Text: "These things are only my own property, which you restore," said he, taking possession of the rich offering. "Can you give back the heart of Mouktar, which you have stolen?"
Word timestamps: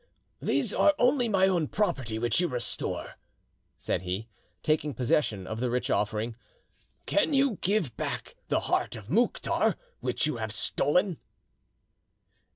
"These 0.41 0.71
things 0.71 0.73
are 0.73 0.95
only 0.97 1.29
my 1.29 1.47
own 1.47 1.67
property, 1.67 2.17
which 2.17 2.41
you 2.41 2.47
restore," 2.47 3.19
said 3.77 4.01
he, 4.01 4.27
taking 4.63 4.95
possession 4.95 5.45
of 5.45 5.59
the 5.59 5.69
rich 5.69 5.91
offering. 5.91 6.35
"Can 7.05 7.35
you 7.35 7.57
give 7.61 7.95
back 7.97 8.35
the 8.47 8.61
heart 8.61 8.95
of 8.95 9.11
Mouktar, 9.11 9.75
which 9.99 10.25
you 10.25 10.37
have 10.37 10.51
stolen?" 10.51 11.19